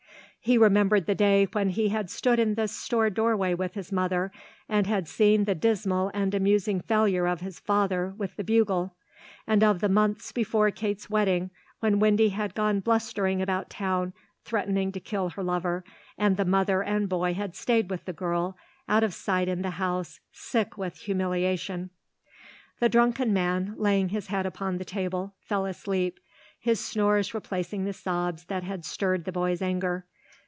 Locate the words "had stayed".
17.35-17.91